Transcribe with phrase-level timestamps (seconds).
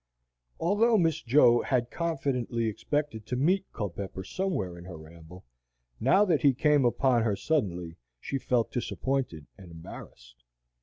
[0.59, 5.45] Although Miss Jo had confidently expected to meet Culpepper somewhere in her ramble,
[5.99, 10.43] now that he came upon her suddenly, she felt disappointed and embarrassed.